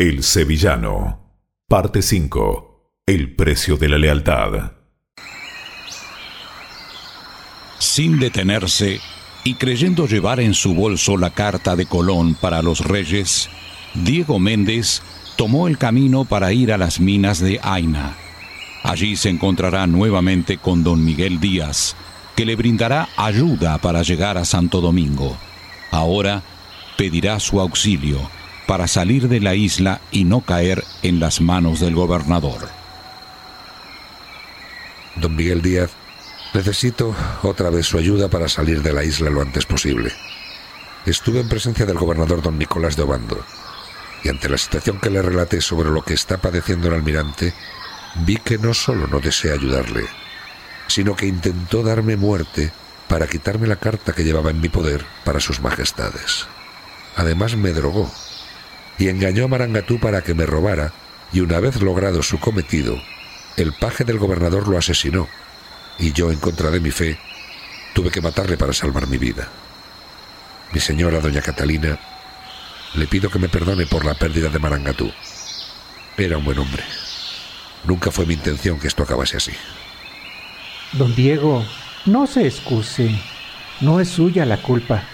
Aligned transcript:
El 0.00 0.22
Sevillano. 0.22 1.36
Parte 1.68 2.00
5. 2.00 3.02
El 3.04 3.36
precio 3.36 3.76
de 3.76 3.86
la 3.86 3.98
lealtad. 3.98 4.72
Sin 7.78 8.18
detenerse 8.18 8.98
y 9.44 9.56
creyendo 9.56 10.06
llevar 10.06 10.40
en 10.40 10.54
su 10.54 10.74
bolso 10.74 11.18
la 11.18 11.28
carta 11.28 11.76
de 11.76 11.84
Colón 11.84 12.34
para 12.34 12.62
los 12.62 12.80
reyes, 12.80 13.50
Diego 13.92 14.38
Méndez 14.38 15.02
tomó 15.36 15.68
el 15.68 15.76
camino 15.76 16.24
para 16.24 16.50
ir 16.54 16.72
a 16.72 16.78
las 16.78 16.98
minas 16.98 17.38
de 17.38 17.60
Aina. 17.62 18.16
Allí 18.82 19.16
se 19.16 19.28
encontrará 19.28 19.86
nuevamente 19.86 20.56
con 20.56 20.82
don 20.82 21.04
Miguel 21.04 21.40
Díaz, 21.40 21.94
que 22.36 22.46
le 22.46 22.56
brindará 22.56 23.10
ayuda 23.18 23.76
para 23.76 24.00
llegar 24.00 24.38
a 24.38 24.46
Santo 24.46 24.80
Domingo. 24.80 25.36
Ahora 25.90 26.42
pedirá 26.96 27.38
su 27.38 27.60
auxilio 27.60 28.39
para 28.70 28.86
salir 28.86 29.26
de 29.26 29.40
la 29.40 29.56
isla 29.56 30.00
y 30.12 30.22
no 30.22 30.42
caer 30.42 30.84
en 31.02 31.18
las 31.18 31.40
manos 31.40 31.80
del 31.80 31.96
gobernador. 31.96 32.68
Don 35.16 35.34
Miguel 35.34 35.60
Díaz, 35.60 35.90
necesito 36.54 37.12
otra 37.42 37.68
vez 37.70 37.86
su 37.86 37.98
ayuda 37.98 38.28
para 38.28 38.48
salir 38.48 38.80
de 38.80 38.92
la 38.92 39.02
isla 39.02 39.28
lo 39.28 39.42
antes 39.42 39.66
posible. 39.66 40.12
Estuve 41.04 41.40
en 41.40 41.48
presencia 41.48 41.84
del 41.84 41.98
gobernador 41.98 42.42
don 42.42 42.60
Nicolás 42.60 42.94
de 42.94 43.02
Obando 43.02 43.44
y 44.22 44.28
ante 44.28 44.48
la 44.48 44.56
situación 44.56 45.00
que 45.00 45.10
le 45.10 45.20
relaté 45.20 45.60
sobre 45.60 45.90
lo 45.90 46.02
que 46.02 46.14
está 46.14 46.36
padeciendo 46.36 46.86
el 46.86 46.94
almirante, 46.94 47.52
vi 48.24 48.36
que 48.36 48.56
no 48.56 48.72
solo 48.72 49.08
no 49.08 49.18
desea 49.18 49.54
ayudarle, 49.54 50.04
sino 50.86 51.16
que 51.16 51.26
intentó 51.26 51.82
darme 51.82 52.16
muerte 52.16 52.70
para 53.08 53.26
quitarme 53.26 53.66
la 53.66 53.80
carta 53.80 54.12
que 54.12 54.22
llevaba 54.22 54.50
en 54.50 54.60
mi 54.60 54.68
poder 54.68 55.04
para 55.24 55.40
sus 55.40 55.58
majestades. 55.58 56.46
Además 57.16 57.56
me 57.56 57.72
drogó 57.72 58.08
y 59.00 59.08
engañó 59.08 59.46
a 59.46 59.48
Marangatú 59.48 59.98
para 59.98 60.20
que 60.20 60.34
me 60.34 60.44
robara 60.44 60.92
y 61.32 61.40
una 61.40 61.58
vez 61.58 61.80
logrado 61.80 62.22
su 62.22 62.38
cometido, 62.38 63.00
el 63.56 63.72
paje 63.72 64.04
del 64.04 64.18
gobernador 64.18 64.68
lo 64.68 64.76
asesinó 64.76 65.26
y 65.98 66.12
yo, 66.12 66.30
en 66.30 66.38
contra 66.38 66.70
de 66.70 66.80
mi 66.80 66.90
fe, 66.90 67.18
tuve 67.94 68.10
que 68.10 68.20
matarle 68.20 68.58
para 68.58 68.74
salvar 68.74 69.06
mi 69.06 69.16
vida. 69.16 69.48
Mi 70.72 70.80
señora, 70.80 71.20
doña 71.20 71.40
Catalina, 71.40 71.98
le 72.94 73.06
pido 73.06 73.30
que 73.30 73.38
me 73.38 73.48
perdone 73.48 73.86
por 73.86 74.04
la 74.04 74.14
pérdida 74.14 74.50
de 74.50 74.58
Marangatú. 74.58 75.10
Era 76.18 76.36
un 76.36 76.44
buen 76.44 76.58
hombre. 76.58 76.82
Nunca 77.84 78.10
fue 78.10 78.26
mi 78.26 78.34
intención 78.34 78.78
que 78.78 78.88
esto 78.88 79.02
acabase 79.02 79.38
así. 79.38 79.52
Don 80.92 81.14
Diego, 81.14 81.64
no 82.04 82.26
se 82.26 82.46
excuse. 82.46 83.18
No 83.80 83.98
es 83.98 84.10
suya 84.10 84.44
la 84.44 84.60
culpa. 84.60 85.04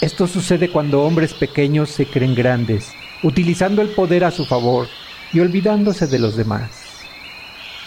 Esto 0.00 0.26
sucede 0.26 0.70
cuando 0.70 1.02
hombres 1.02 1.32
pequeños 1.32 1.90
se 1.90 2.06
creen 2.06 2.34
grandes, 2.34 2.92
utilizando 3.22 3.82
el 3.82 3.90
poder 3.90 4.24
a 4.24 4.30
su 4.30 4.44
favor 4.46 4.88
y 5.32 5.40
olvidándose 5.40 6.06
de 6.06 6.18
los 6.18 6.36
demás. 6.36 6.70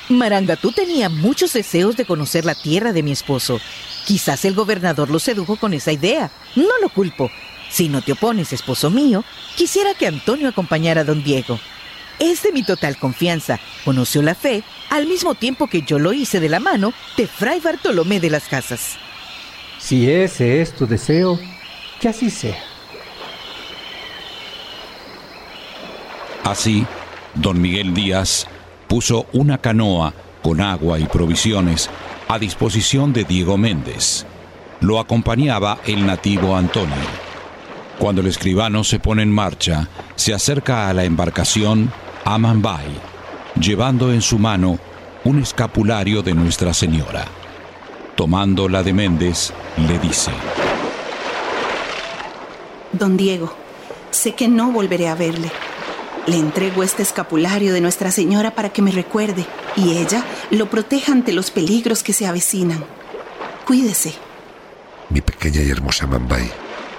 Marangatú 0.09 0.72
tenía 0.72 1.09
muchos 1.09 1.53
deseos 1.53 1.95
de 1.95 2.06
conocer 2.06 2.45
la 2.45 2.56
tierra 2.56 2.92
de 2.92 3.03
mi 3.03 3.12
esposo. 3.12 3.59
Quizás 4.06 4.44
el 4.45 4.54
gobernador 4.54 5.09
lo 5.09 5.20
sedujo 5.20 5.56
con 5.56 5.73
esa 5.73 5.92
idea. 5.92 6.30
No 6.56 6.78
lo 6.81 6.89
culpo. 6.89 7.31
Si 7.70 7.88
no 7.88 8.02
te 8.02 8.11
opones, 8.11 8.54
esposo 8.54 8.89
mío, 8.89 9.23
quisiera 9.56 9.94
que 9.94 10.08
Antonio 10.08 10.50
acompañara 10.50 11.02
a 11.02 11.06
don 11.06 11.23
Diego. 11.23 11.59
Es 12.20 12.44
de 12.44 12.52
mi 12.52 12.64
total 12.64 12.98
confianza. 12.98 13.59
Conoció 13.86 14.22
la 14.22 14.36
fe 14.36 14.64
al 14.89 15.08
mismo 15.08 15.36
tiempo 15.36 15.67
que 15.67 15.81
yo 15.81 15.98
lo 16.00 16.14
hice 16.14 16.39
de 16.39 16.50
la 16.50 16.59
mano 16.59 16.94
de 17.17 17.26
Fray 17.26 17.59
Bartolomé 17.59 18.20
de 18.20 18.30
las 18.30 18.44
Casas. 18.44 18.98
Si 19.80 20.09
ese 20.09 20.61
es 20.61 20.76
tu 20.76 20.86
deseo, 20.86 21.39
que 22.00 22.09
así 22.09 22.30
sea. 22.30 22.72
Así, 26.44 26.86
don 27.36 27.61
Miguel 27.61 27.94
Díaz 27.94 28.47
puso 28.88 29.27
una 29.33 29.58
canoa 29.58 30.13
con 30.41 30.59
agua 30.59 30.99
y 30.99 31.05
provisiones 31.05 31.89
a 32.27 32.38
disposición 32.38 33.13
de 33.13 33.23
Diego 33.23 33.58
Méndez. 33.58 34.26
Lo 34.81 34.99
acompañaba 34.99 35.80
el 35.86 36.05
nativo 36.05 36.55
Antonio. 36.55 36.95
Cuando 37.98 38.21
el 38.21 38.27
escribano 38.27 38.83
se 38.83 38.99
pone 38.99 39.23
en 39.23 39.31
marcha, 39.31 39.87
se 40.15 40.33
acerca 40.33 40.89
a 40.89 40.93
la 40.93 41.05
embarcación 41.05 41.92
Amanbay, 42.26 42.87
llevando 43.60 44.11
en 44.11 44.21
su 44.21 44.37
mano 44.37 44.77
un 45.23 45.39
escapulario 45.39 46.21
de 46.21 46.33
Nuestra 46.33 46.73
Señora. 46.73 47.25
Tomando 48.15 48.67
la 48.67 48.83
de 48.83 48.93
Méndez, 48.93 49.54
le 49.87 49.98
dice, 49.99 50.31
Don 52.92 53.15
Diego, 53.15 53.54
sé 54.11 54.33
que 54.33 54.48
no 54.48 54.71
volveré 54.71 55.08
a 55.08 55.15
verle. 55.15 55.49
Le 56.26 56.38
entrego 56.38 56.84
este 56.84 57.04
escapulario 57.04 57.73
de 57.73 57.82
Nuestra 57.82 58.10
Señora 58.10 58.56
para 58.56 58.70
que 58.70 58.82
me 58.82 58.92
recuerde 58.92 59.45
y 59.76 59.98
ella 59.98 60.23
lo 60.52 60.70
proteja 60.70 61.11
ante 61.11 61.34
los 61.34 61.52
peligros 61.52 62.02
que 62.02 62.14
se 62.14 62.26
avecinan. 62.26 62.84
Cuídese. 63.66 64.14
Mi 65.10 65.20
pequeña 65.20 65.61
y 65.61 65.70
hermosa 65.70 66.08
Mambay, 66.08 66.50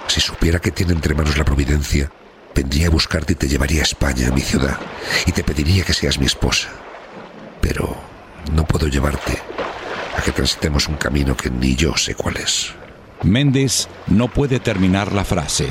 si 0.07 0.21
supiera 0.21 0.59
que 0.59 0.71
tiene 0.71 0.93
entre 0.93 1.15
manos 1.15 1.37
la 1.37 1.43
providencia, 1.43 2.11
vendría 2.53 2.87
a 2.87 2.91
buscarte 2.91 3.33
y 3.33 3.35
te 3.35 3.47
llevaría 3.47 3.81
a 3.81 3.83
España, 3.83 4.27
a 4.27 4.31
mi 4.31 4.41
ciudad, 4.41 4.79
y 5.25 5.31
te 5.31 5.43
pediría 5.43 5.83
que 5.83 5.93
seas 5.93 6.19
mi 6.19 6.27
esposa. 6.27 6.69
Pero 7.61 7.95
no 8.53 8.65
puedo 8.65 8.87
llevarte 8.87 9.39
a 10.15 10.21
que 10.21 10.31
transitemos 10.31 10.87
un 10.87 10.97
camino 10.97 11.35
que 11.35 11.49
ni 11.49 11.75
yo 11.75 11.97
sé 11.97 12.13
cuál 12.13 12.37
es. 12.37 12.73
Méndez 13.23 13.87
no 14.05 14.27
puede 14.27 14.59
terminar 14.59 15.11
la 15.11 15.25
frase. 15.25 15.67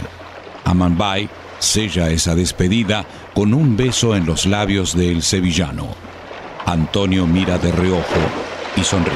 Amanbay 0.65 1.31
sella 1.59 2.11
esa 2.11 2.35
despedida 2.35 3.05
con 3.35 3.55
un 3.55 3.77
beso 3.77 4.15
en 4.15 4.27
los 4.27 4.47
labios 4.47 4.97
del 4.97 5.23
sevillano. 5.23 5.95
Antonio 6.67 7.27
mira 7.27 7.59
de 7.59 7.73
reojo 7.73 8.21
y 8.77 8.85
sonríe. 8.85 9.15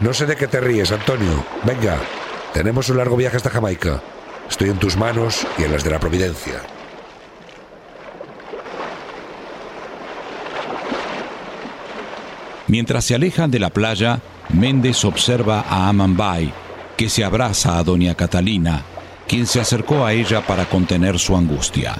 No 0.00 0.14
sé 0.14 0.26
de 0.26 0.36
qué 0.36 0.46
te 0.46 0.60
ríes, 0.60 0.92
Antonio. 0.92 1.44
Venga, 1.64 1.98
tenemos 2.54 2.88
un 2.88 2.96
largo 2.96 3.16
viaje 3.16 3.36
hasta 3.36 3.50
Jamaica. 3.50 4.00
Estoy 4.48 4.70
en 4.70 4.78
tus 4.78 4.96
manos 4.96 5.46
y 5.58 5.64
en 5.64 5.72
las 5.72 5.84
de 5.84 5.90
la 5.90 6.00
Providencia. 6.00 6.62
Mientras 12.66 13.04
se 13.04 13.14
alejan 13.14 13.50
de 13.50 13.58
la 13.58 13.70
playa, 13.70 14.20
Méndez 14.48 15.04
observa 15.04 15.64
a 15.68 15.88
Amanbay, 15.88 16.52
que 16.96 17.08
se 17.08 17.24
abraza 17.24 17.78
a 17.78 17.82
doña 17.82 18.14
Catalina, 18.14 18.84
quien 19.30 19.46
se 19.46 19.60
acercó 19.60 20.04
a 20.04 20.12
ella 20.12 20.46
para 20.46 20.68
contener 20.68 21.18
su 21.18 21.34
angustia. 21.36 21.96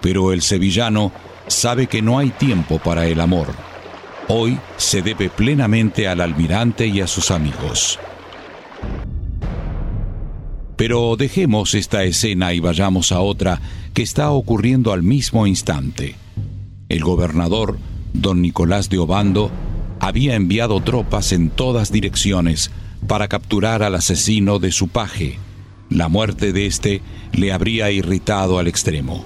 Pero 0.00 0.32
el 0.32 0.42
sevillano 0.42 1.12
sabe 1.46 1.86
que 1.86 2.02
no 2.02 2.18
hay 2.18 2.30
tiempo 2.30 2.80
para 2.80 3.06
el 3.06 3.20
amor 3.20 3.54
hoy 4.28 4.58
se 4.76 5.02
debe 5.02 5.28
plenamente 5.28 6.08
al 6.08 6.20
almirante 6.20 6.86
y 6.86 7.00
a 7.00 7.06
sus 7.06 7.30
amigos. 7.30 7.98
Pero 10.76 11.16
dejemos 11.16 11.74
esta 11.74 12.02
escena 12.04 12.52
y 12.52 12.60
vayamos 12.60 13.12
a 13.12 13.20
otra 13.20 13.60
que 13.92 14.02
está 14.02 14.30
ocurriendo 14.30 14.92
al 14.92 15.02
mismo 15.02 15.46
instante. 15.46 16.16
El 16.88 17.04
gobernador, 17.04 17.78
don 18.12 18.42
Nicolás 18.42 18.90
de 18.90 18.98
Obando, 18.98 19.50
había 20.00 20.34
enviado 20.34 20.80
tropas 20.80 21.32
en 21.32 21.50
todas 21.50 21.92
direcciones 21.92 22.70
para 23.06 23.28
capturar 23.28 23.82
al 23.82 23.94
asesino 23.94 24.58
de 24.58 24.72
su 24.72 24.88
paje. 24.88 25.38
La 25.90 26.08
muerte 26.08 26.52
de 26.52 26.66
éste 26.66 27.02
le 27.32 27.52
habría 27.52 27.90
irritado 27.90 28.58
al 28.58 28.66
extremo. 28.66 29.24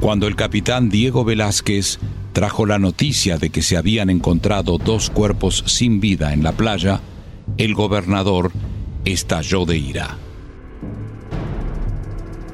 Cuando 0.00 0.26
el 0.26 0.36
capitán 0.36 0.90
Diego 0.90 1.24
Velázquez 1.24 1.98
trajo 2.32 2.66
la 2.66 2.78
noticia 2.78 3.38
de 3.38 3.50
que 3.50 3.62
se 3.62 3.76
habían 3.76 4.10
encontrado 4.10 4.78
dos 4.78 5.08
cuerpos 5.08 5.64
sin 5.66 6.00
vida 6.00 6.32
en 6.32 6.42
la 6.42 6.52
playa, 6.52 7.00
el 7.58 7.74
gobernador 7.74 8.50
estalló 9.04 9.64
de 9.64 9.78
ira. 9.78 10.18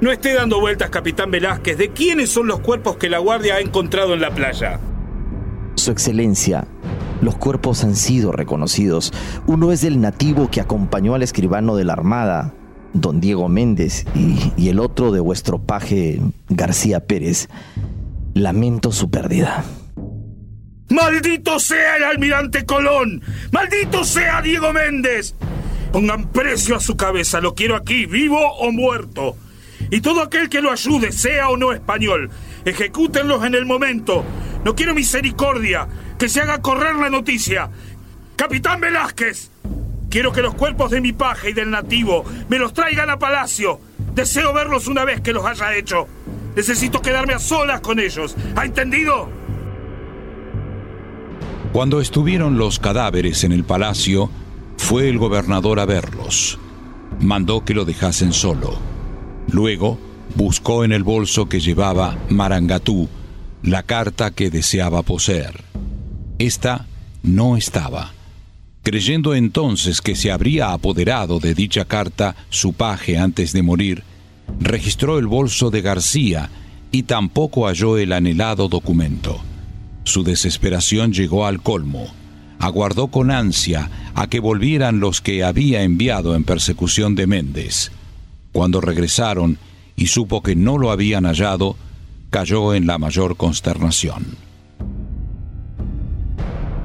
No 0.01 0.11
esté 0.11 0.33
dando 0.33 0.61
vueltas, 0.61 0.91
capitán 0.91 1.31
Velázquez, 1.31 1.77
de 1.77 1.91
quiénes 1.91 2.31
son 2.31 2.47
los 2.47 2.61
cuerpos 2.61 2.97
que 2.97 3.11
la 3.11 3.19
Guardia 3.19 3.57
ha 3.57 3.61
encontrado 3.61 4.15
en 4.15 4.21
la 4.21 4.35
playa. 4.35 4.81
Su 5.75 5.91
Excelencia, 5.91 6.67
los 7.21 7.37
cuerpos 7.37 7.85
han 7.85 7.97
sido 7.97 8.33
reconocidos. 8.33 9.13
Uno 9.47 9.73
es 9.73 9.81
del 9.81 10.01
nativo 10.01 10.51
que 10.51 10.61
acompañó 10.61 11.15
al 11.15 11.23
escribano 11.23 11.77
de 11.77 11.85
la 11.85 11.93
Armada, 11.93 12.55
don 12.93 13.21
Diego 13.21 13.49
Méndez, 13.49 14.05
y, 14.15 14.69
el 14.69 14.81
otro 14.81 15.13
de 15.13 15.21
vuestro 15.21 15.59
paje 15.59 16.21
García 16.49 17.07
Pérez. 17.07 17.49
Lamento 18.35 18.93
su 18.93 19.11
pérdida. 19.11 19.65
¡Maldito 20.89 21.59
sea 21.61 21.97
el 21.97 22.05
almirante 22.05 22.65
Colón! 22.65 23.23
¡Maldito 23.53 24.05
sea 24.05 24.43
Diego 24.43 24.73
Méndez! 24.73 25.35
Pongan 25.93 26.29
precio 26.29 26.77
a 26.77 26.81
su 26.81 26.97
cabeza, 26.97 27.41
lo 27.41 27.55
quiero 27.55 27.75
aquí, 27.77 28.07
vivo 28.07 28.41
o 28.59 28.71
muerto. 28.71 29.37
Y 29.91 30.01
todo 30.01 30.23
aquel 30.23 30.49
que 30.49 30.61
lo 30.61 30.71
ayude, 30.71 31.11
sea 31.11 31.49
o 31.49 31.57
no 31.57 31.73
español, 31.73 32.31
ejecútenlos 32.65 33.45
en 33.45 33.55
el 33.55 33.67
momento. 33.67 34.25
No 34.65 34.75
quiero 34.77 34.95
misericordia, 34.95 35.89
que 36.21 36.29
se 36.29 36.43
haga 36.43 36.61
correr 36.61 36.97
la 36.97 37.09
noticia. 37.09 37.71
Capitán 38.37 38.79
Velázquez, 38.79 39.51
quiero 40.11 40.33
que 40.33 40.43
los 40.43 40.55
cuerpos 40.55 40.91
de 40.91 41.01
mi 41.01 41.15
paje 41.15 41.51
y 41.51 41.53
del 41.55 41.71
nativo 41.71 42.27
me 42.51 42.59
los 42.59 42.75
traigan 42.75 43.09
a 43.09 43.19
palacio. 43.19 43.81
Deseo 44.15 44.53
verlos 44.53 44.87
una 44.87 45.07
vez 45.07 45.23
que 45.23 45.33
los 45.33 45.47
haya 45.47 45.75
hecho. 45.75 46.07
Necesito 46.55 47.01
quedarme 47.01 47.33
a 47.33 47.39
solas 47.39 47.81
con 47.81 47.99
ellos. 47.99 48.37
¿Ha 48.55 48.67
entendido? 48.67 49.31
Cuando 51.73 52.03
estuvieron 52.03 52.59
los 52.59 52.79
cadáveres 52.79 53.43
en 53.45 53.53
el 53.53 53.65
palacio, 53.65 54.31
fue 54.77 55.09
el 55.09 55.17
gobernador 55.17 55.81
a 55.81 55.87
verlos. 55.87 56.59
Mandó 57.19 57.65
que 57.65 57.73
lo 57.73 57.87
dejasen 57.87 58.35
solo. 58.35 58.79
Luego 59.51 59.99
buscó 60.35 60.85
en 60.85 60.93
el 60.93 61.03
bolso 61.03 61.49
que 61.49 61.61
llevaba 61.61 62.19
Marangatú 62.29 63.09
la 63.63 63.85
carta 63.85 64.33
que 64.33 64.51
deseaba 64.51 65.03
poseer. 65.03 65.70
Esta 66.41 66.87
no 67.23 67.59
estaba. 67.59 68.15
Creyendo 68.83 69.35
entonces 69.35 70.01
que 70.01 70.17
se 70.17 70.33
habría 70.33 70.73
apoderado 70.73 71.39
de 71.39 71.53
dicha 71.53 71.85
carta 71.85 72.35
su 72.49 72.73
paje 72.73 73.19
antes 73.19 73.53
de 73.53 73.63
morir, 73.63 74.05
registró 74.59 75.19
el 75.19 75.27
bolso 75.27 75.69
de 75.71 75.83
García 75.83 76.49
y 76.93 77.03
tampoco 77.03 77.67
halló 77.67 77.99
el 77.99 78.15
anhelado 78.15 78.69
documento. 78.69 79.39
Su 80.05 80.23
desesperación 80.23 81.13
llegó 81.13 81.45
al 81.45 81.61
colmo. 81.61 82.07
Aguardó 82.59 83.09
con 83.09 83.31
ansia 83.31 83.91
a 84.15 84.27
que 84.29 84.41
volvieran 84.41 84.99
los 84.99 85.21
que 85.21 85.45
había 85.45 85.83
enviado 85.83 86.35
en 86.35 86.45
persecución 86.45 87.17
de 87.17 87.27
Méndez. 87.27 87.93
Cuando 88.53 88.81
regresaron 88.81 89.59
y 89.95 90.07
supo 90.07 90.43
que 90.43 90.57
no 90.57 90.79
lo 90.79 90.91
habían 90.91 91.25
hallado, 91.25 91.77
cayó 92.31 92.73
en 92.73 92.87
la 92.87 92.97
mayor 92.97 93.37
consternación. 93.37 94.50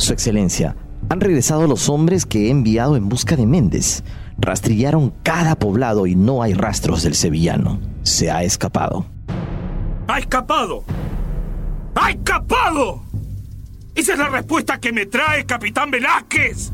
Su 0.06 0.14
Excelencia, 0.14 0.76
han 1.10 1.20
regresado 1.20 1.66
los 1.66 1.90
hombres 1.90 2.28
que 2.28 2.46
he 2.46 2.52
enviado 2.52 2.96
en 2.96 3.10
busca 3.10 3.36
de 3.36 3.48
Méndez. 3.48 4.04
Rastrillaron 4.38 5.12
cada 5.24 5.56
poblado 5.56 6.06
y 6.06 6.14
no 6.14 6.44
hay 6.44 6.54
rastros 6.54 7.02
del 7.02 7.16
sevillano. 7.16 7.80
Se 8.04 8.30
ha 8.30 8.44
escapado. 8.44 9.08
¡Ha 10.08 10.20
escapado! 10.20 10.84
¡Ha 11.96 12.12
escapado! 12.12 13.02
Esa 13.96 14.14
es 14.14 14.20
la 14.20 14.30
respuesta 14.30 14.80
que 14.80 14.94
me 14.94 15.08
trae, 15.08 15.44
capitán 15.44 15.90
Velázquez. 15.90 16.72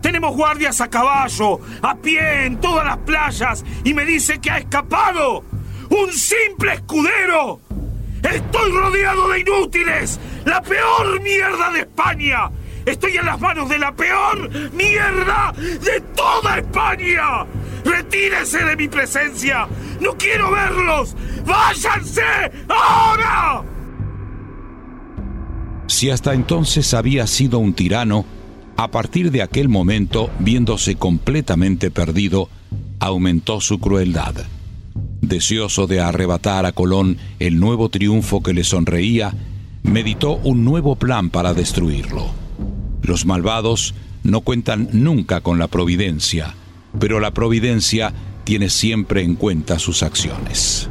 Tenemos 0.00 0.34
guardias 0.34 0.80
a 0.80 0.88
caballo, 0.88 1.60
a 1.82 1.94
pie, 1.96 2.46
en 2.46 2.56
todas 2.62 2.86
las 2.86 2.96
playas, 2.96 3.62
y 3.84 3.92
me 3.92 4.06
dice 4.06 4.38
que 4.38 4.50
ha 4.50 4.56
escapado. 4.56 5.44
¡Un 5.90 6.10
simple 6.10 6.72
escudero! 6.72 7.60
¡Estoy 8.24 8.72
rodeado 8.72 9.28
de 9.28 9.40
inútiles! 9.40 10.18
¡La 10.44 10.62
peor 10.62 11.20
mierda 11.20 11.70
de 11.72 11.80
España! 11.80 12.50
Estoy 12.86 13.16
en 13.16 13.24
las 13.24 13.40
manos 13.40 13.68
de 13.68 13.78
la 13.78 13.94
peor 13.94 14.50
mierda 14.72 15.54
de 15.56 16.00
toda 16.14 16.58
España. 16.58 17.46
Retírese 17.84 18.62
de 18.64 18.76
mi 18.76 18.88
presencia. 18.88 19.66
No 20.00 20.16
quiero 20.18 20.50
verlos. 20.50 21.16
Váyanse 21.46 22.22
ahora. 22.68 23.62
Si 25.86 26.10
hasta 26.10 26.34
entonces 26.34 26.92
había 26.92 27.26
sido 27.26 27.58
un 27.58 27.72
tirano, 27.72 28.26
a 28.76 28.90
partir 28.90 29.30
de 29.30 29.42
aquel 29.42 29.68
momento, 29.68 30.30
viéndose 30.38 30.96
completamente 30.96 31.90
perdido, 31.90 32.48
aumentó 33.00 33.60
su 33.60 33.78
crueldad. 33.78 34.34
Deseoso 35.28 35.86
de 35.86 36.00
arrebatar 36.00 36.66
a 36.66 36.72
Colón 36.72 37.18
el 37.38 37.58
nuevo 37.58 37.88
triunfo 37.88 38.42
que 38.42 38.52
le 38.52 38.64
sonreía, 38.64 39.32
meditó 39.82 40.36
un 40.36 40.64
nuevo 40.64 40.96
plan 40.96 41.30
para 41.30 41.54
destruirlo. 41.54 42.26
Los 43.02 43.26
malvados 43.26 43.94
no 44.22 44.40
cuentan 44.40 44.88
nunca 44.92 45.40
con 45.40 45.58
la 45.58 45.68
providencia, 45.68 46.54
pero 46.98 47.20
la 47.20 47.32
providencia 47.32 48.12
tiene 48.44 48.70
siempre 48.70 49.22
en 49.22 49.36
cuenta 49.36 49.78
sus 49.78 50.02
acciones. 50.02 50.90